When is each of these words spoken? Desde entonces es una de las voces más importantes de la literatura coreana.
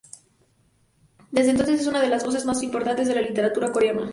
Desde 1.29 1.51
entonces 1.51 1.79
es 1.81 1.85
una 1.85 2.01
de 2.01 2.09
las 2.09 2.25
voces 2.25 2.43
más 2.47 2.63
importantes 2.63 3.07
de 3.07 3.13
la 3.13 3.21
literatura 3.21 3.71
coreana. 3.71 4.09